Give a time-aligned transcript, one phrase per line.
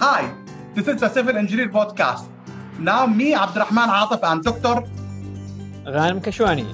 [0.00, 0.32] Hi,
[0.74, 2.26] this is the Civil Engineer Podcast.
[2.78, 4.88] Now, me, Abdurrahman Atif, and Dr.
[5.84, 6.64] Ghanem Kashwani.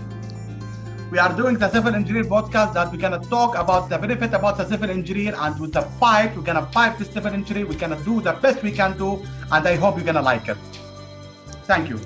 [1.10, 4.32] We are doing the Civil Engineer Podcast that we're going to talk about the benefit
[4.32, 7.66] about the civil engineer and with the fight, we're going to fight the civil engineer.
[7.66, 9.20] We're going to do the best we can do,
[9.50, 10.56] and I hope you're going to like it.
[11.64, 11.98] Thank you.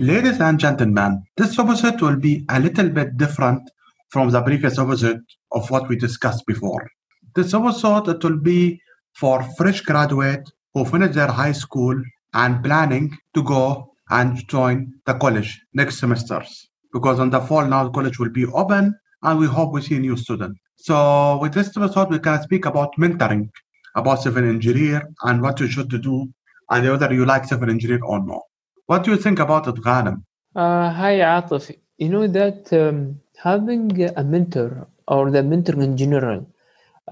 [0.00, 3.70] Ladies and gentlemen, this episode will be a little bit different
[4.08, 5.22] from the previous episode
[5.52, 6.90] of what we discussed before.
[7.36, 8.80] This episode it will be
[9.18, 12.00] for fresh graduate who finish their high school
[12.34, 16.68] and planning to go and join the college next semesters.
[16.92, 20.16] Because in the fall now college will be open and we hope we see new
[20.16, 20.58] students.
[20.76, 23.50] So with this episode we can speak about mentoring,
[23.96, 26.28] about civil engineer and what you should do
[26.70, 28.42] and whether you like civil engineer or not.
[28.86, 30.22] What do you think about it, Ghanem?
[30.54, 31.76] Uh, hi, Atif.
[31.98, 36.46] You know that um, having a mentor or the mentor in general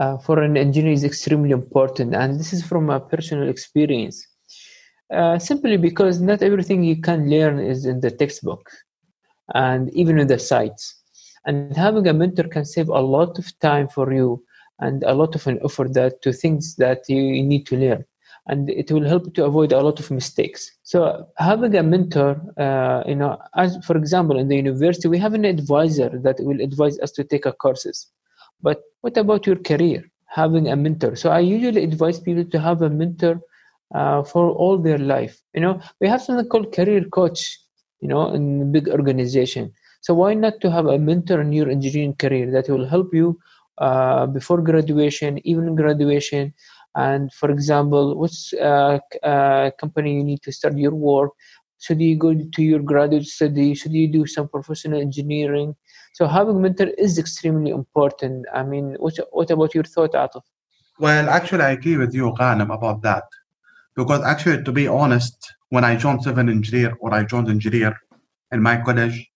[0.00, 4.26] uh, for an engineer is extremely important, and this is from a personal experience.
[5.12, 8.68] Uh, simply because not everything you can learn is in the textbook
[9.54, 11.00] and even in the sites.
[11.44, 14.44] And having a mentor can save a lot of time for you
[14.80, 18.04] and a lot of an effort that to things that you need to learn
[18.48, 20.70] and it will help to avoid a lot of mistakes.
[20.82, 25.34] So having a mentor, uh, you know, as for example, in the university, we have
[25.34, 28.06] an advisor that will advise us to take a courses.
[28.62, 30.04] But what about your career?
[30.28, 31.16] Having a mentor.
[31.16, 33.40] So I usually advise people to have a mentor
[33.94, 35.40] uh, for all their life.
[35.54, 37.58] You know, we have something called career coach.
[38.00, 39.72] You know, in a big organization.
[40.02, 43.38] So why not to have a mentor in your engineering career that will help you
[43.78, 46.52] uh, before graduation, even graduation,
[46.94, 51.30] and for example which uh, uh, company you need to start your work
[51.78, 55.74] should you go to your graduate study should you do some professional engineering
[56.14, 60.42] so having mentor is extremely important i mean what, what about your thought Atif?
[60.98, 63.24] Well, actually, I agree with you, Ghanem, about that.
[63.94, 67.94] Because actually, to be honest, when I joined civil engineer or I joined engineer
[68.50, 69.30] in my college,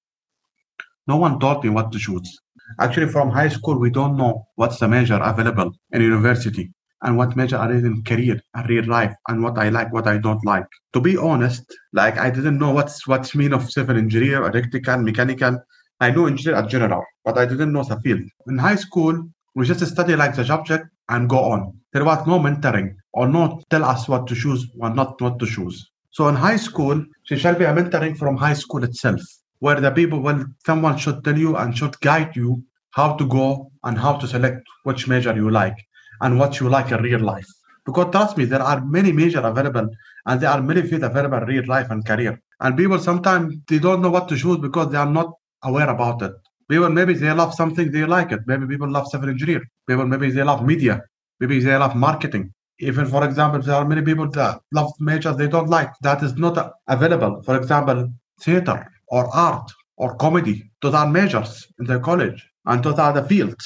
[1.07, 2.41] no one taught me what to choose.
[2.79, 6.73] Actually, from high school, we don't know what's the major available in university
[7.03, 10.07] and what major I did in career and real life and what I like, what
[10.07, 10.67] I don't like.
[10.93, 15.59] To be honest, like I didn't know what's what's mean of civil engineer, electrical, mechanical.
[16.01, 18.23] I know engineer at general, but I didn't know the field.
[18.47, 21.79] In high school, we just study like the subject and go on.
[21.93, 25.47] There was no mentoring or not tell us what to choose or not what to
[25.47, 25.91] choose.
[26.13, 29.21] So in high school, she shall be a mentoring from high school itself,
[29.59, 32.63] where the people, well, someone should tell you and should guide you
[32.93, 35.77] how to go and how to select which major you like
[36.21, 37.47] and what you like in real life.
[37.85, 39.89] Because trust me, there are many major available
[40.27, 42.41] and there are many fields available in real life and career.
[42.61, 45.33] And people sometimes they don't know what to choose because they are not
[45.65, 46.33] aware about it.
[46.69, 48.41] People maybe they love something they like it.
[48.47, 49.63] Maybe people love civil engineer.
[49.89, 51.03] People maybe they love media.
[51.41, 52.53] Maybe they love marketing.
[52.79, 55.91] Even for example, there are many people that love majors they don't like.
[56.03, 57.43] That is not available.
[57.43, 58.11] For example,
[58.41, 60.71] theater or art or comedy.
[60.81, 63.65] Those are majors in the college and those are the fields.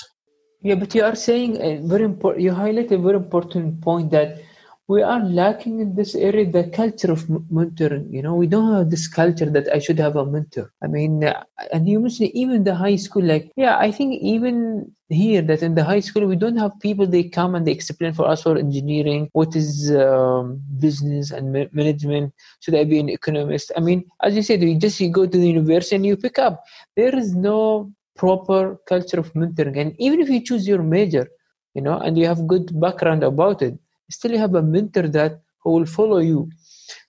[0.64, 2.42] Yeah, but you are saying a very important.
[2.42, 4.40] You highlight a very important point that
[4.88, 8.10] we are lacking in this area the culture of mentoring.
[8.10, 10.72] You know, we don't have this culture that I should have a mentor.
[10.82, 13.22] I mean, uh, and you mentioned even the high school.
[13.22, 17.06] Like, yeah, I think even here that in the high school we don't have people.
[17.06, 21.72] They come and they explain for us for engineering what is um, business and ma-
[21.72, 22.32] management.
[22.60, 23.70] Should I be an economist?
[23.76, 26.38] I mean, as you said, you just you go to the university and you pick
[26.38, 26.64] up.
[26.96, 29.80] There is no proper culture of mentoring.
[29.80, 31.28] And even if you choose your major
[31.74, 33.74] you know and you have good background about it
[34.10, 36.48] still you have a mentor that who will follow you.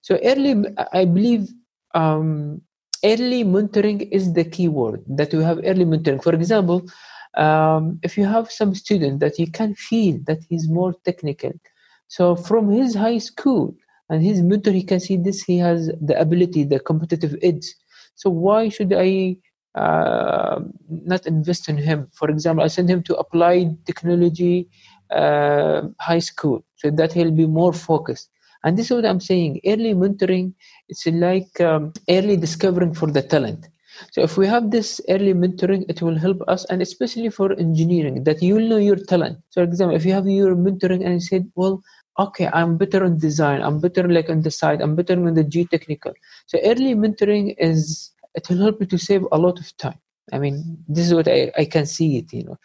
[0.02, 0.56] So early
[0.94, 1.50] i believe
[1.94, 2.62] um,
[3.04, 6.24] early mentoring is the key word that you have early mentoring.
[6.24, 6.84] For example
[7.38, 11.52] um, if you have some student that you can feel that he's more technical.
[12.08, 13.76] So from his high school
[14.10, 17.66] and his mentor he can see this he has the ability the competitive edge.
[18.16, 19.38] So why should i
[19.76, 20.60] uh,
[20.90, 22.08] not invest in him.
[22.14, 24.70] For example, I send him to applied technology
[25.12, 28.30] uh, high school so that he'll be more focused.
[28.64, 29.62] And this is what I'm saying.
[29.66, 30.54] Early mentoring,
[30.90, 33.68] it's like um, early discovering for the talent.
[34.12, 38.24] So if we have this early mentoring, it will help us, and especially for engineering,
[38.24, 39.38] that you know your talent.
[39.50, 41.82] So, for example, if you have your mentoring and you said, well,
[42.20, 45.44] okay, I'm better on design, I'm better like on the side, I'm better on the
[45.44, 46.14] geotechnical.
[46.48, 50.00] So early mentoring is it will help you to save a lot of time.
[50.34, 52.58] I mean, this is what I, I can see it, you know.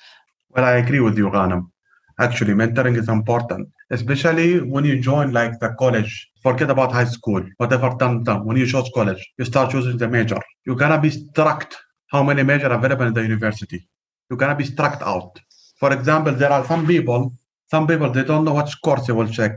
[0.50, 1.70] Well, I agree with you, Ghanem.
[2.18, 6.28] Actually, mentoring is important, especially when you join like the college.
[6.42, 8.44] Forget about high school, whatever done done.
[8.44, 10.38] When you choose college, you start choosing the major.
[10.64, 11.72] You're gonna be struck
[12.08, 13.86] how many major available in the university.
[14.28, 15.38] You're gonna be struck out.
[15.78, 17.32] For example, there are some people,
[17.70, 19.52] some people they don't know which course they will check,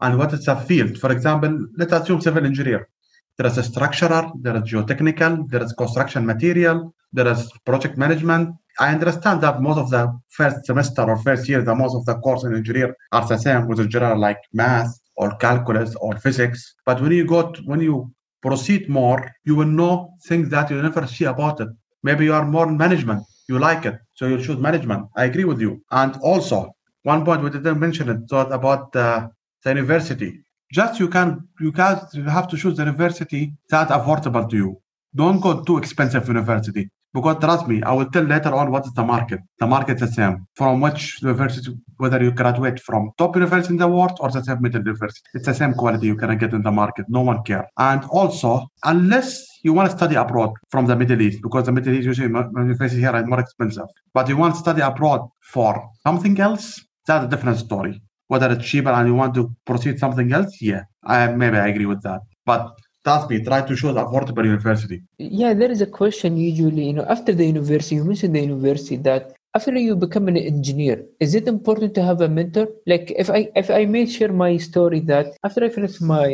[0.00, 0.98] and what is a field.
[0.98, 2.88] For example, let's assume civil engineer.
[3.38, 8.54] There is a structural, there is geotechnical, there is construction material, there is project management.
[8.78, 12.14] I understand that most of the first semester or first year, the most of the
[12.16, 16.74] course in engineer are the same with a general like math or calculus or physics.
[16.84, 18.10] But when you go to, when you
[18.42, 21.68] proceed more, you will know things that you never see about it.
[22.02, 25.08] Maybe you are more in management, you like it, so you choose management.
[25.16, 25.82] I agree with you.
[25.90, 26.70] And also,
[27.02, 29.30] one point we didn't mention it thought about the,
[29.62, 30.42] the university.
[30.72, 34.76] Just you can you can have to choose the university that affordable to you.
[35.14, 36.90] Don't go too expensive university.
[37.14, 39.40] Because trust me, I will tell later on what is the market.
[39.58, 40.46] The market is the same.
[40.54, 44.60] From which university, whether you graduate from top university in the world or the same
[44.60, 47.06] middle university, it's the same quality you can get in the market.
[47.08, 47.66] No one care.
[47.78, 51.94] And also, unless you want to study abroad from the Middle East, because the Middle
[51.94, 56.38] East usually university here are more expensive, but you want to study abroad for something
[56.38, 58.02] else, that's a different story.
[58.28, 61.86] Whether it's cheaper and you want to proceed something else, yeah, I maybe I agree
[61.86, 62.22] with that.
[62.44, 65.02] But trust me, try to choose affordable university.
[65.18, 68.96] Yeah, there is a question usually, you know, after the university, you mentioned the university
[69.08, 72.66] that after you become an engineer, is it important to have a mentor?
[72.86, 76.28] Like if I if I may share my story that after I finished my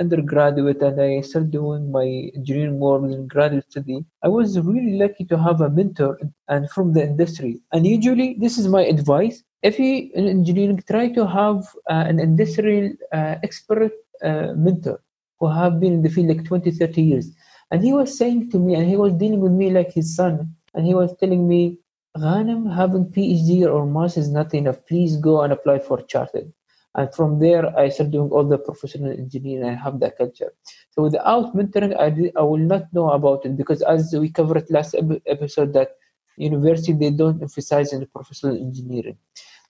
[0.00, 2.06] undergraduate and I started doing my
[2.38, 6.18] engineering work in graduate study, I was really lucky to have a mentor
[6.48, 7.52] and from the industry.
[7.72, 9.42] And usually this is my advice.
[9.62, 13.92] If you in engineering try to have uh, an industrial uh, expert
[14.22, 15.00] uh, mentor
[15.38, 17.30] who have been in the field like 20, 30 years.
[17.70, 20.54] And he was saying to me, and he was dealing with me like his son,
[20.74, 21.78] and he was telling me,
[22.16, 24.84] Ghanem, having PhD or master is not enough.
[24.86, 26.52] Please go and apply for chartered.
[26.94, 30.52] And from there, I started doing all the professional engineering and have that culture.
[30.90, 34.70] So without mentoring, I, did, I will not know about it because as we covered
[34.70, 34.94] last
[35.26, 35.92] episode that
[36.36, 39.16] university, they don't emphasize in the professional engineering.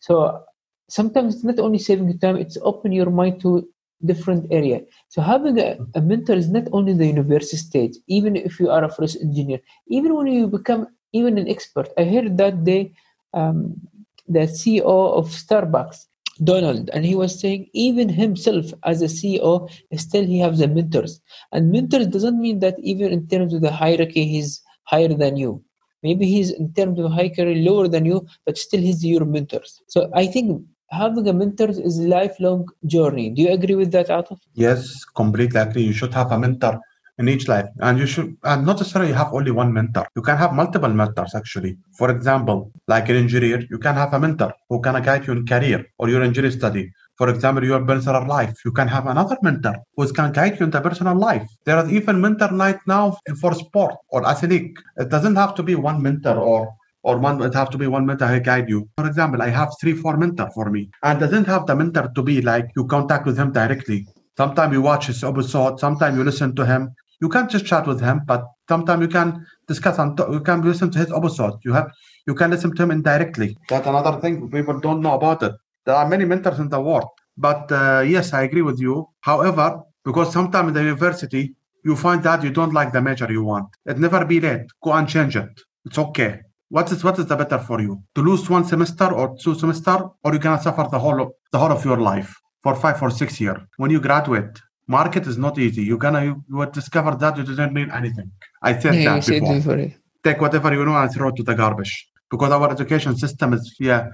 [0.02, 0.42] So
[0.88, 3.68] sometimes it's not only saving time, it's open your mind to
[4.04, 4.80] different area.
[5.08, 8.82] So having a, a, mentor is not only the university stage, even if you are
[8.82, 11.88] a first engineer, even when you become even an expert.
[11.96, 12.92] I heard that day
[13.32, 13.80] um,
[14.26, 16.06] the CEO of Starbucks,
[16.42, 21.20] Donald, and he was saying even himself as a CEO, still he has the mentors.
[21.52, 25.62] And mentors doesn't mean that even in terms of the hierarchy, he's higher than you.
[26.02, 29.82] Maybe he's in terms of high career lower than you, but still he's your mentors.
[29.86, 33.30] So I think having a mentor is a lifelong journey.
[33.30, 34.38] Do you agree with that, Atif?
[34.54, 35.82] Yes, completely agree.
[35.82, 36.80] You should have a mentor
[37.18, 40.06] in each life, and you should and not necessarily have only one mentor.
[40.16, 41.76] You can have multiple mentors actually.
[41.98, 45.46] For example, like an engineer, you can have a mentor who can guide you in
[45.46, 46.90] career or your engineering study.
[47.22, 50.72] For example, your personal life, you can have another mentor who can guide you in
[50.72, 51.48] the personal life.
[51.64, 54.72] There is even mentor night now for sport or athletic.
[54.96, 56.74] It doesn't have to be one mentor or
[57.04, 58.88] or one it have to be one mentor who guide you.
[58.96, 62.22] For example, I have three, four mentor for me, and doesn't have the mentor to
[62.24, 64.04] be like you contact with him directly.
[64.36, 66.92] Sometimes you watch his episode, sometimes you listen to him.
[67.20, 70.90] You can't just chat with him, but sometimes you can discuss and you can listen
[70.90, 71.54] to his episode.
[71.64, 71.88] You have
[72.26, 73.56] you can listen to him indirectly.
[73.68, 75.52] That's another thing people don't know about it.
[75.84, 79.08] There are many mentors in the world, but uh, yes, I agree with you.
[79.20, 83.42] However, because sometimes in the university you find that you don't like the major you
[83.42, 84.66] want, it never be late.
[84.82, 85.50] Go and change it.
[85.84, 86.40] It's okay.
[86.68, 88.02] What is what is the better for you?
[88.14, 91.58] To lose one semester or two semester or you gonna suffer the whole of, the
[91.58, 95.58] whole of your life for five or six years when you graduate market is not
[95.58, 95.82] easy.
[95.82, 98.30] You're gonna you, you will discover that you didn't mean anything.
[98.62, 99.92] I said yeah, that before.
[100.24, 102.08] take whatever you know and throw it to the garbage.
[102.30, 104.08] Because our education system is yeah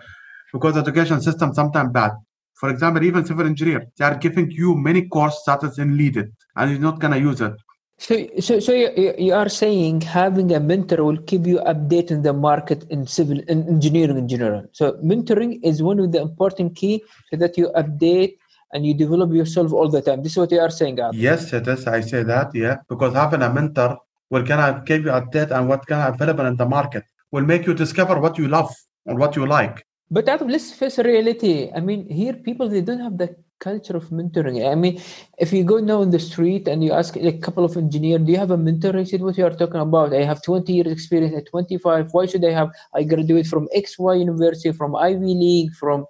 [0.52, 2.12] because education system sometimes bad
[2.54, 6.70] for example even civil engineer they are giving you many courses that is needed and
[6.70, 7.54] you're not gonna use it
[8.00, 12.22] so, so, so you, you are saying having a mentor will keep you updated in
[12.22, 14.66] the market in civil in engineering in general.
[14.70, 18.36] So, mentoring is one of the important key so that you update
[18.72, 20.22] and you develop yourself all the time.
[20.22, 21.00] This is what you are saying.
[21.00, 21.16] Abby.
[21.16, 21.88] Yes, it is.
[21.88, 22.54] I say that.
[22.54, 23.98] Yeah, because having a mentor
[24.30, 27.02] will gonna give you update and what gonna available in the market
[27.32, 28.72] will make you discover what you love
[29.06, 29.84] and what you like.
[30.10, 31.70] But let's face reality.
[31.74, 34.70] I mean, here people they don't have the culture of mentoring.
[34.70, 35.00] I mean,
[35.38, 38.32] if you go now in the street and you ask a couple of engineers, do
[38.32, 38.96] you have a mentor?
[38.96, 40.14] I said, what you are talking about?
[40.14, 42.08] I have 20 years experience at 25.
[42.12, 42.70] Why should I have?
[42.94, 46.06] I graduate from XY University, from Ivy League, from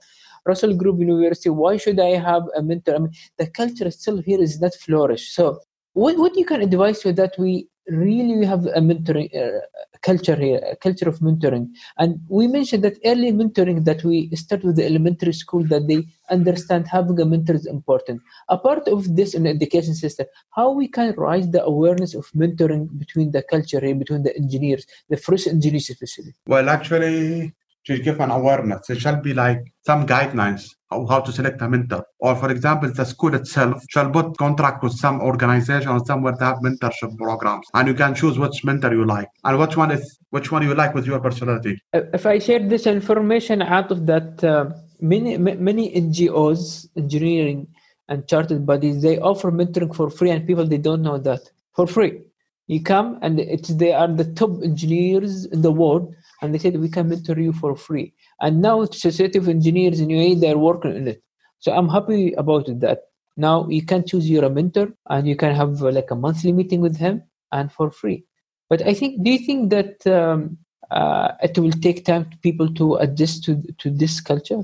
[0.46, 1.50] Russell Group University.
[1.50, 2.94] Why should I have a mentor?
[2.94, 5.32] I mean, the culture still here is not flourish.
[5.32, 5.58] So
[5.94, 9.60] what, what you can advise so that we really we have a mentoring uh,
[10.02, 11.70] culture here, a culture of mentoring.
[11.98, 16.06] And we mentioned that early mentoring that we start with the elementary school that they
[16.30, 18.20] understand having a mentor is important.
[18.48, 22.98] A part of this in education system, how we can raise the awareness of mentoring
[22.98, 26.34] between the culture here, between the engineers, the first engineers especially.
[26.46, 27.54] Well, actually,
[27.84, 28.86] should give an awareness.
[28.86, 32.04] There shall be like some guidelines of how to select a mentor.
[32.18, 36.44] Or for example, the school itself shall put contract with some organization or somewhere to
[36.44, 37.66] have mentorship programs.
[37.74, 40.74] And you can choose which mentor you like and which one is which one you
[40.74, 41.78] like with your personality.
[41.92, 44.70] If I share this information out of that, uh,
[45.00, 47.68] many many NGOs, engineering
[48.08, 51.40] and chartered bodies, they offer mentoring for free, and people they don't know that
[51.74, 52.22] for free.
[52.66, 56.76] You come and it's they are the top engineers in the world, and they said
[56.76, 58.14] we can mentor you for free.
[58.40, 61.22] And now of Engineers in UAE they're working on it.
[61.60, 63.00] So I'm happy about that.
[63.36, 66.80] Now you can choose your mentor, and you can have uh, like a monthly meeting
[66.80, 68.24] with him, and for free.
[68.68, 70.58] But I think, do you think that um,
[70.90, 74.62] uh, it will take time to people to adjust to to this culture?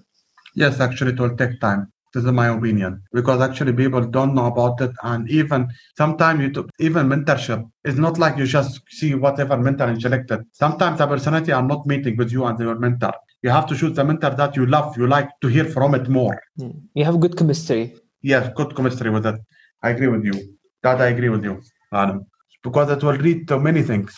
[0.55, 1.93] Yes, actually, it will take time.
[2.15, 6.49] This is my opinion because actually people don't know about it, and even sometimes you
[6.49, 10.45] do, even mentorship is not like you just see whatever mentor is selected.
[10.53, 13.15] Sometimes the personality are not meeting with you and your mentor.
[13.43, 16.09] You have to choose the mentor that you love, you like to hear from it
[16.09, 16.41] more.
[16.57, 16.71] Hmm.
[16.95, 17.97] You have good chemistry.
[18.23, 19.41] Yes, good chemistry with it.
[19.83, 20.57] I agree with you.
[20.85, 22.27] That I agree with you, Adam,
[22.63, 24.15] because it will lead to many things.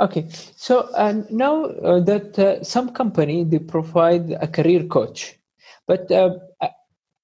[0.00, 5.38] Okay, so uh, now uh, that uh, some company they provide a career coach,
[5.86, 6.30] but uh,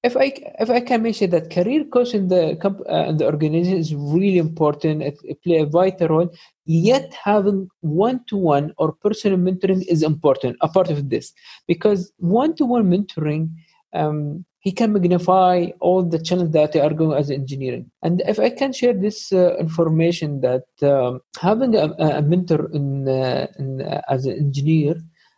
[0.02, 3.26] if I if I can mention that career coach in the comp- uh, in the
[3.26, 6.34] organization is really important, it, it play a vital role.
[6.64, 10.56] Yet having one to one or personal mentoring is important.
[10.62, 11.32] A part of this
[11.66, 13.50] because one to one mentoring.
[13.92, 17.90] Um, he can magnify all the challenges that they are going as engineering.
[18.02, 23.08] And if I can share this uh, information that um, having a, a, mentor in,
[23.08, 24.96] uh, in uh, as an engineer,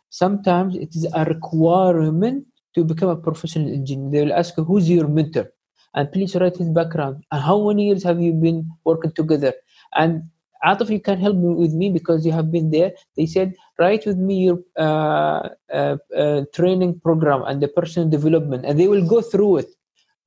[0.09, 4.11] sometimes it is a requirement to become a professional engineer.
[4.11, 5.51] They will ask who's your mentor?
[5.95, 7.23] And please write his background.
[7.31, 9.53] And how many years have you been working together?
[9.95, 10.23] And
[10.63, 12.93] out of you can help me with me because you have been there.
[13.15, 18.65] They said, write with me your uh, uh, uh, training program and the personal development,
[18.65, 19.67] and they will go through it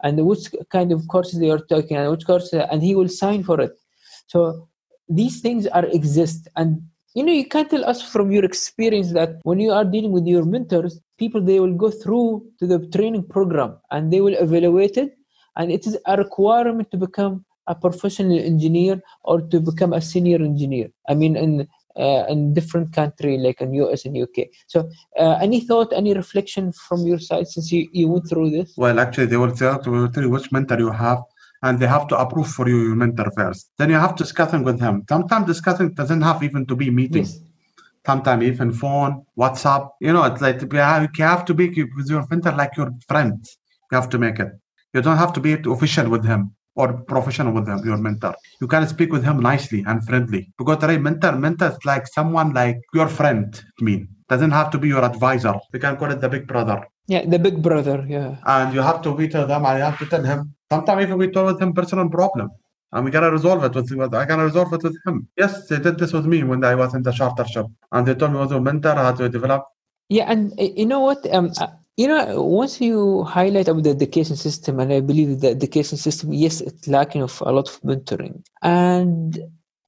[0.02, 3.42] and which kind of courses they are taking and which course, and he will sign
[3.42, 3.72] for it.
[4.26, 4.68] So
[5.08, 6.82] these things are exist, and
[7.16, 10.26] you know you can't tell us from your experience that when you are dealing with
[10.26, 14.98] your mentors, people they will go through to the training program and they will evaluate
[14.98, 15.16] it,
[15.56, 20.40] and it is a requirement to become a professional engineer or to become a senior
[20.50, 20.88] engineer.
[21.08, 21.66] I mean, in
[21.98, 24.48] uh, in different country like in US and UK.
[24.66, 28.74] So, uh, any thought, any reflection from your side since you, you went through this?
[28.76, 31.22] Well, actually, they will tell, they will tell you which mentor you have,
[31.62, 33.70] and they have to approve for you your mentor first.
[33.78, 35.04] Then you have to discussing with him.
[35.08, 37.24] Sometimes discussing doesn't have even to be meeting.
[37.24, 37.38] Yes.
[38.04, 39.90] Sometimes even phone, WhatsApp.
[40.00, 43.44] You know, it's like you have, to be with your mentor like your friend.
[43.90, 44.52] You have to make it.
[44.94, 48.34] You don't have to be official with him or professional with him, your mentor.
[48.60, 50.52] You can speak with him nicely and friendly.
[50.58, 54.08] Because the mentor, mentor is like someone like your friend, I mean.
[54.28, 55.54] Doesn't have to be your advisor.
[55.72, 56.84] You can call it the big brother.
[57.06, 58.36] Yeah, the big brother, yeah.
[58.44, 60.55] And you have to be to them and you have to tell him.
[60.72, 62.50] Sometimes even we talk with him personal problem.
[62.92, 65.28] And we gotta resolve it with I can resolve it with him.
[65.36, 67.70] Yes, they did this with me when I was in the chartership.
[67.92, 69.66] And they told me was a mentor how to develop.
[70.08, 71.26] Yeah, and uh, you know what?
[71.34, 71.52] Um,
[71.96, 76.32] you know, once you highlight about the education system, and I believe the education system,
[76.32, 78.44] yes, it's lacking of a lot of mentoring.
[78.62, 79.38] And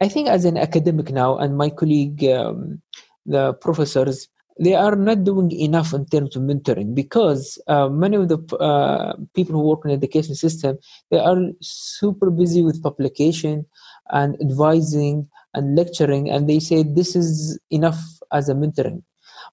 [0.01, 2.83] I think as an academic now, and my colleague, um,
[3.27, 8.29] the professors, they are not doing enough in terms of mentoring because uh, many of
[8.29, 10.79] the uh, people who work in the education system,
[11.11, 13.65] they are super busy with publication
[14.11, 18.01] and advising and lecturing, and they say this is enough
[18.33, 19.03] as a mentoring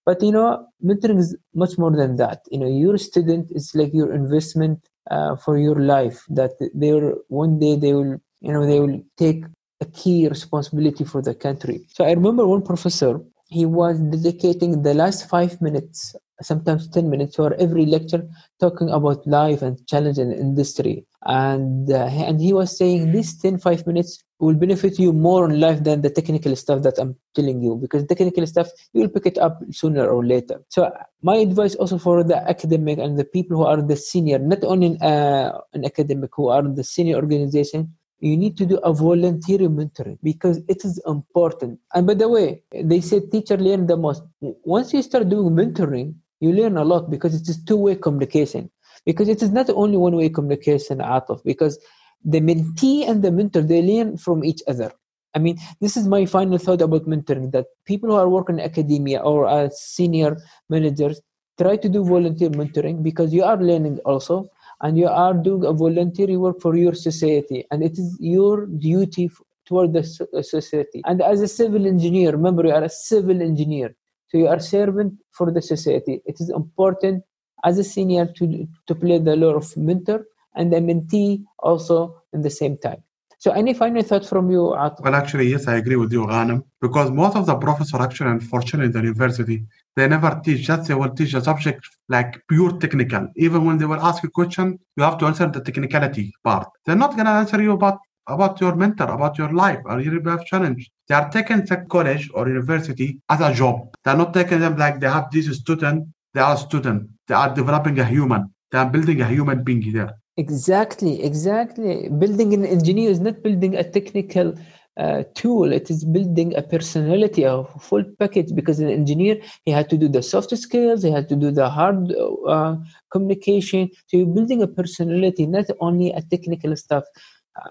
[0.06, 2.42] but you know, mentoring is much more than that.
[2.52, 6.24] You know, your student is like your investment uh, for your life.
[6.30, 9.44] That they will one day they will you know they will take
[9.82, 11.86] a key responsibility for the country.
[11.90, 13.20] So I remember one professor.
[13.56, 18.28] He was dedicating the last five minutes, sometimes ten minutes, for every lecture,
[18.60, 21.06] talking about life and challenge in industry.
[21.26, 25.62] And uh, and he was saying these 10, 5 minutes will benefit you more in
[25.62, 29.26] life than the technical stuff that I'm telling you because technical stuff you will pick
[29.26, 30.62] it up sooner or later.
[30.68, 34.66] So my advice also for the academic and the people who are the senior, not
[34.66, 38.78] only in, uh, an academic who are in the senior organization, you need to do
[38.78, 41.80] a voluntary mentoring because it is important.
[41.94, 44.24] And by the way, they say teacher learn the most.
[44.42, 48.70] Once you start doing mentoring, you learn a lot because it is two-way communication.
[49.06, 51.78] Because it is not only one-way communication, Atif, because
[52.26, 54.92] the mentee and the mentor they learn from each other
[55.36, 58.66] i mean this is my final thought about mentoring that people who are working in
[58.66, 60.36] academia or as senior
[60.70, 61.22] managers
[61.62, 64.48] try to do volunteer mentoring because you are learning also
[64.86, 69.30] and you are doing a voluntary work for your society and it is your duty
[69.68, 70.04] toward the
[70.40, 73.96] uh, society and as a civil engineer remember you are a civil engineer
[74.28, 76.22] so you are servant for the society.
[76.26, 77.24] It is important
[77.64, 80.26] as a senior to, to play the role of mentor
[80.56, 83.04] and a mentee also in the same time.
[83.46, 84.64] So any final thought from you?
[85.06, 88.88] Well, actually, yes, I agree with you, Ghanem, because most of the professors actually, unfortunately,
[88.88, 89.64] in the university,
[89.96, 90.88] they never teach that.
[90.88, 93.28] They will teach a subject like pure technical.
[93.36, 96.68] Even when they will ask a question, you have to answer the technicality part.
[96.88, 100.20] They're not going to answer you about about your mentor, about your life, or your
[100.24, 100.90] life challenge.
[101.08, 103.76] They are taking the college or university as a job.
[104.04, 107.10] They're not taking them like they have this student, they are a student.
[107.28, 108.52] They are developing a human.
[108.72, 110.14] They are building a human being there.
[110.38, 112.10] Exactly, exactly.
[112.10, 114.54] Building an engineer is not building a technical
[114.98, 115.72] uh, tool.
[115.72, 118.54] It is building a personality, a full package.
[118.54, 121.70] Because an engineer, he had to do the soft skills, he had to do the
[121.70, 122.14] hard
[122.48, 122.76] uh,
[123.12, 123.90] communication.
[124.08, 127.06] So you're building a personality, not only a technical stuff.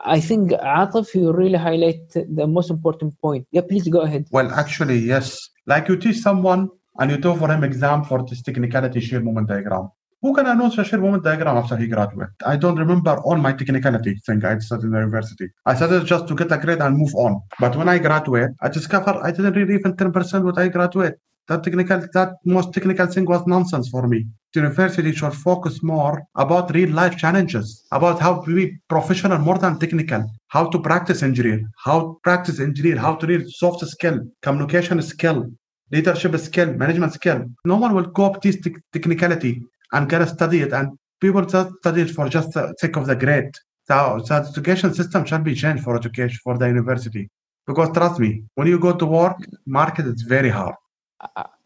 [0.03, 3.47] I think Atif, you really highlight the most important point.
[3.51, 4.27] Yeah, please go ahead.
[4.31, 5.51] Well, actually, yes.
[5.67, 9.49] Like you teach someone and you do for him exam for this technicality shear moment
[9.49, 9.91] diagram.
[10.25, 12.33] Who can announce a shear moment diagram after he graduates?
[12.47, 15.51] I don't remember all my technicality thing I studied in the university.
[15.67, 17.43] I studied just to get a grade and move on.
[17.61, 21.17] But when I graduate, I discovered I didn't read even 10% what I graduate.
[21.49, 24.25] That technical, that most technical thing was nonsense for me.
[24.55, 29.59] The university should focus more about real life challenges, about how to be professional more
[29.59, 34.21] than technical, how to practice engineer, how to practice engineer, how to read soft skill,
[34.41, 35.51] communication skill,
[35.93, 37.45] leadership skill, management skill.
[37.67, 39.63] No one will copy this te- technicality
[39.95, 40.73] and get to study it.
[40.73, 43.53] And people just study it for just the sake of the grade.
[43.89, 47.29] So, so the education system should be changed for education for the university.
[47.67, 50.75] Because trust me, when you go to work, market is very hard.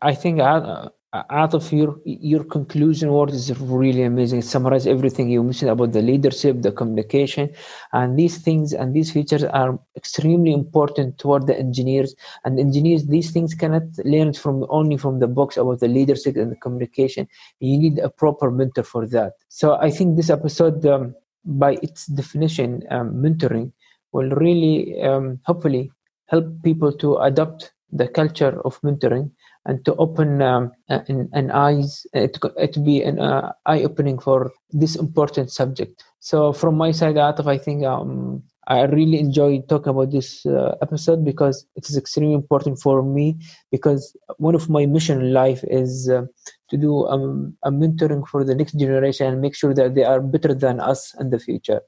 [0.01, 4.41] I think uh, out, out of your your conclusion word is really amazing.
[4.41, 7.51] It summarizes everything you mentioned about the leadership, the communication,
[7.93, 12.15] and these things and these features are extremely important toward the engineers.
[12.45, 16.53] And engineers, these things cannot learn from only from the books about the leadership and
[16.53, 17.29] the communication.
[17.61, 19.33] You need a proper mentor for that.
[19.49, 23.73] So I think this episode, um, by its definition, um, mentoring,
[24.13, 25.91] will really um, hopefully
[26.27, 29.31] help people to adopt the culture of mentoring
[29.67, 34.19] and to open um, an, an, eyes uh, to, to be an uh, eye opening
[34.19, 36.03] for this important subject.
[36.21, 40.75] So from my side Atif, i think um, i really enjoy talking about this uh,
[40.83, 43.37] episode because it is extremely important for me
[43.71, 46.23] because one of my mission in life is uh,
[46.71, 50.21] to do um, a mentoring for the next generation and make sure that they are
[50.21, 51.81] better than us in the future.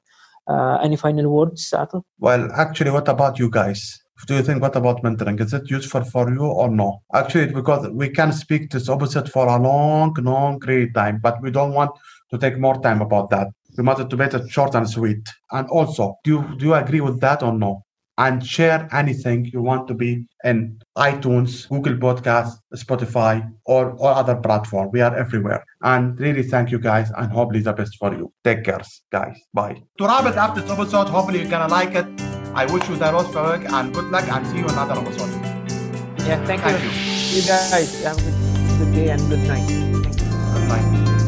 [0.49, 2.03] Uh, any final words Atif?
[2.19, 6.05] well actually what about you guys do you think what about mentoring is it useful
[6.05, 10.59] for you or no actually because we can speak this opposite for a long long
[10.59, 11.91] great time but we don't want
[12.31, 15.69] to take more time about that we wanted to make it short and sweet and
[15.69, 17.83] also do you do you agree with that or no
[18.21, 24.37] and share anything you want to be in iTunes, Google Podcast, Spotify, or, or other
[24.37, 24.91] platform.
[24.93, 25.65] We are everywhere.
[25.83, 28.31] And really thank you guys and hopefully the best for you.
[28.45, 29.41] Take care, guys.
[29.55, 29.83] Bye.
[29.99, 32.30] To wrap it up this episode, hopefully you're gonna like it.
[32.55, 35.31] I wish you the most work and good luck and see you another episode.
[36.27, 36.91] Yeah, thank, Thank you.
[36.91, 37.41] you.
[37.41, 39.67] You guys have a good, good day and good night.
[39.69, 40.27] Thank you.
[40.29, 41.20] Good night.